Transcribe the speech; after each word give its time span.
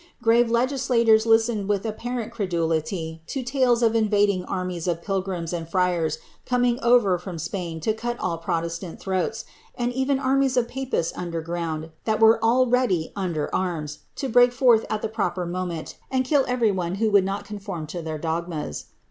Grave 0.19 0.49
legis 0.49 0.87
lators 0.89 1.27
listened 1.27 1.69
with 1.69 1.85
apparent 1.85 2.31
credulity 2.31 3.21
to 3.27 3.43
tales 3.43 3.83
of 3.83 3.93
invading 3.93 4.43
armies 4.45 4.87
of 4.87 5.03
pilirrims 5.03 5.53
and 5.53 5.69
friars 5.69 6.17
coming 6.43 6.79
over 6.81 7.19
from 7.19 7.37
Spain 7.37 7.79
to 7.79 7.93
cut 7.93 8.19
all 8.19 8.39
protestant 8.39 8.99
tliroat;?, 8.99 9.43
and 9.75 9.93
even 9.93 10.17
of 10.17 10.25
armies 10.25 10.57
of 10.57 10.67
papists 10.67 11.13
underground, 11.15 11.91
that 12.05 12.19
were 12.19 12.43
all 12.43 12.65
ready, 12.65 13.11
under 13.15 13.53
arms, 13.53 13.99
to 14.15 14.27
break 14.27 14.51
forth 14.51 14.87
at 14.89 15.03
the 15.03 15.07
proper 15.07 15.45
moment, 15.45 15.99
and 16.09 16.25
kill 16.25 16.45
every 16.47 16.71
one 16.71 16.95
wlio 16.95 17.11
would 17.11 17.23
not 17.25 17.45
conform 17.45 17.85
to 17.85 18.01
their 18.01 18.17
dogmas. 18.17 18.85